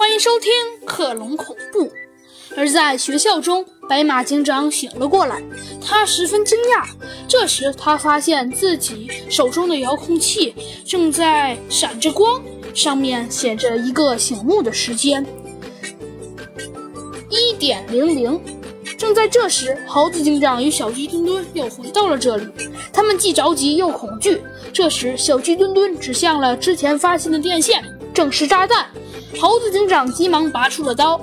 [0.00, 0.50] 欢迎收听
[0.86, 1.84] 《克隆恐怖》。
[2.56, 5.42] 而在学校中，白马警长醒了过来，
[5.78, 6.88] 他十分惊讶。
[7.28, 10.54] 这时，他发现自己手中的遥控器
[10.86, 12.42] 正在闪着光，
[12.74, 15.22] 上面写着一个醒目的时间：
[17.28, 18.40] 一点零零。
[18.96, 22.46] 正在这时，猴子警长与小鸡墩墩又回到了这里，
[22.90, 24.40] 他们既着急又恐惧。
[24.72, 28.86] 这时，小鸡墩墩指向了之前发现的电线，正是炸弹。
[29.38, 31.20] 猴子警长急忙拔出了刀，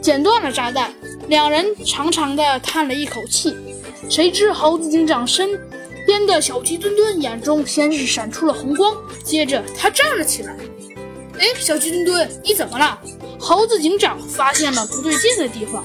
[0.00, 0.92] 剪断了炸弹。
[1.28, 3.56] 两人长长的叹了一口气。
[4.08, 5.58] 谁知猴子警长身
[6.06, 8.94] 边的小鸡墩墩眼中先是闪出了红光，
[9.24, 10.56] 接着他站了起来。
[11.38, 12.98] 哎，小鸡墩墩，你怎么了？
[13.40, 15.84] 猴子警长发现了不对劲的地方。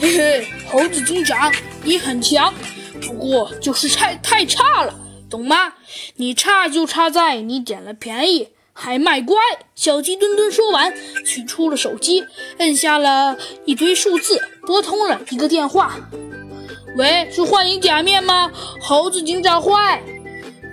[0.00, 2.52] 嘿嘿，猴子警长，你很强，
[3.02, 4.94] 不过就是太太差了，
[5.28, 5.74] 懂吗？
[6.16, 9.36] 你差就差在你捡了便宜还卖乖。
[9.74, 10.92] 小鸡墩墩说完，
[11.24, 12.22] 取出了手机，
[12.58, 15.96] 摁下了一堆数字，拨通了一个电话。
[16.96, 18.50] 喂，是幻影假面吗？
[18.82, 20.02] 猴子警长坏。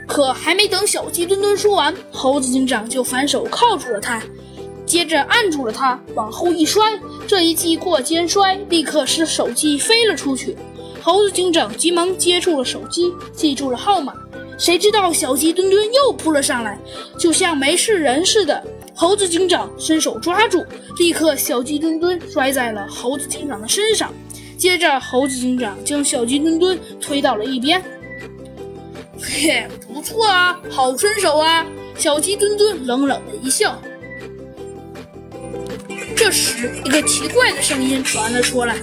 [0.07, 4.21] 可还没等小鸡墩墩说完，猴子警长就反手铐住了他。
[4.85, 10.57] 接着按住了他，往后一摔，这一记过肩摔，立刻使手机飞了出去。
[11.01, 14.13] 猴子警长急忙接住了手机，记住了号码。
[14.61, 16.77] 谁知道小鸡墩墩又扑了上来，
[17.17, 18.63] 就像没事人似的。
[18.93, 20.63] 猴子警长伸手抓住，
[20.99, 24.13] 立刻小鸡墩墩摔在了猴子警长的身上。
[24.59, 27.83] 接着猴子警长将小鸡墩墩推到了一边。
[29.19, 31.65] 嘿，不错啊，好身手啊！
[31.97, 33.81] 小鸡墩墩冷冷的一笑。
[36.15, 38.75] 这时，一个奇怪的声音传了出来：“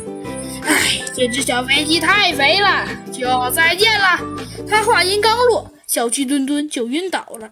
[0.67, 4.19] 哎，这只小飞机太肥了，就要再见了。”
[4.67, 7.51] 他话音刚落，小鸡墩墩就晕倒了。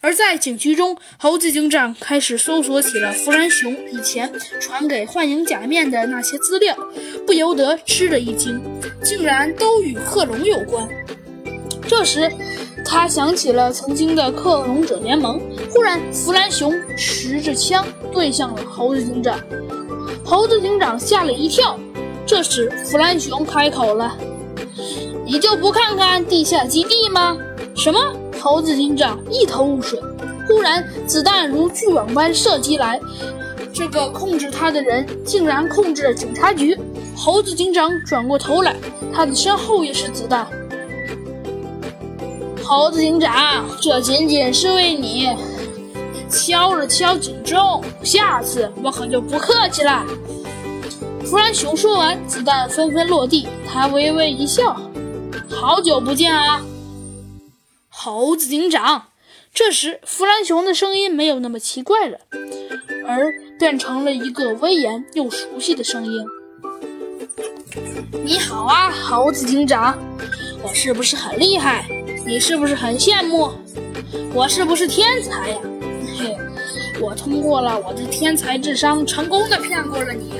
[0.00, 6.76] 而在警局中，猴子警长开始搜索起了弗兰熊以前传给幻影假面的那些资料，
[7.24, 8.60] 不由得吃了一惊，
[9.00, 10.88] 竟然都与克隆有关。
[11.86, 12.28] 这时，
[12.84, 15.40] 他想起了曾经的克隆者联盟。
[15.70, 19.38] 忽然，弗兰熊持着枪对向了猴子警长，
[20.24, 21.78] 猴子警长吓了一跳。
[22.26, 24.16] 这时，弗兰熊开口了
[25.24, 27.36] ：“你就不看看地下基地吗？”
[27.76, 27.98] 什么？
[28.40, 30.00] 猴子警长一头雾水。
[30.48, 33.00] 忽然，子弹如巨网般射击来，
[33.72, 36.76] 这个控制他的人竟然控制了警察局。
[37.16, 38.74] 猴子警长转过头来，
[39.14, 40.46] 他的身后也是子弹。
[42.64, 45.28] 猴子警长，这仅仅是为你
[46.28, 50.04] 敲了敲警钟，下次我可就不客气了。
[51.32, 54.78] 弗兰熊说完，子弹纷纷落地，他微微一笑
[55.48, 56.62] ：“好久不见啊，
[57.88, 59.04] 猴子警长。”
[59.54, 62.18] 这时，弗兰熊的声音没有那么奇怪了，
[63.08, 66.22] 而变成了一个威严又熟悉的声音
[68.22, 69.96] ：“你好啊，猴子警长，
[70.62, 71.86] 我是不是很厉害？”
[72.26, 73.50] 你是不是很羡慕？
[74.34, 75.58] 我是不是天才呀？
[76.14, 76.36] 嘿，
[77.00, 80.34] 我通过了我的天才智商，成功的骗过了你。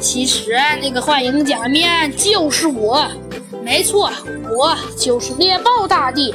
[0.00, 3.06] 其实那个幻影假面就是我，
[3.62, 4.10] 没错，
[4.50, 6.34] 我就是猎豹大帝。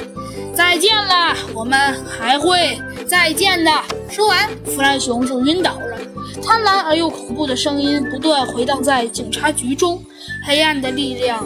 [0.55, 3.71] 再见了，我们还会再见的。
[4.09, 5.97] 说完，弗兰熊就晕倒了。
[6.41, 10.01] 贪婪而又恐怖的声音不断回荡在警察局中，
[10.45, 11.45] 黑暗的力量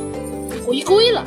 [0.67, 1.25] 回归了。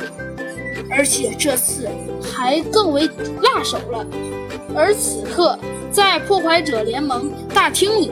[0.89, 1.89] 而且这次
[2.21, 3.09] 还更为
[3.41, 4.05] 辣手了。
[4.75, 5.57] 而此刻，
[5.91, 8.11] 在破坏者联盟大厅里，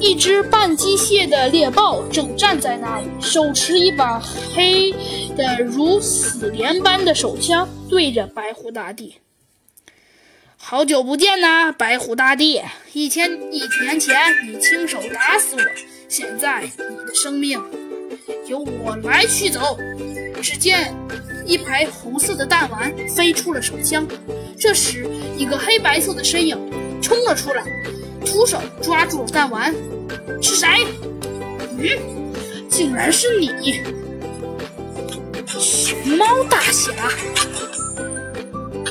[0.00, 4.20] 一只半机械的猎豹正站在那里，手持一把
[4.54, 4.92] 黑
[5.36, 9.16] 的如死莲般的手枪，对着白虎大帝。
[10.56, 12.62] 好久不见呐，白虎大帝！
[12.92, 15.62] 一千一年前你亲手打死我，
[16.08, 17.62] 现在你的生命
[18.46, 19.78] 由我来取走。
[20.42, 20.94] 只见。
[21.48, 24.04] 一排红色的弹丸飞出了手枪，
[24.58, 25.08] 这时
[25.38, 26.58] 一个黑白色的身影
[27.00, 27.64] 冲了出来，
[28.26, 29.74] 徒手抓住了弹丸。
[30.42, 30.68] 是谁？
[31.78, 32.32] 嗯，
[32.68, 33.82] 竟然是你，
[35.46, 36.92] 熊猫大侠！